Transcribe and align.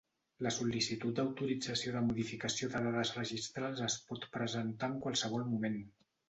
La 0.45 0.51
sol·licitud 0.53 1.11
d'autorització 1.19 1.93
de 1.95 2.01
modificació 2.05 2.71
de 2.77 2.81
dades 2.87 3.11
registrals 3.19 3.85
es 3.89 3.99
pot 4.09 4.27
presentar 4.39 4.91
en 4.95 4.97
qualsevol 5.05 5.47
moment. 5.53 5.79